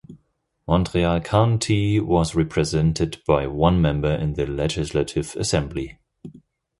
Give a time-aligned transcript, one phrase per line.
[0.67, 5.99] Montreal County was represented by one member in the Legislative Assembly.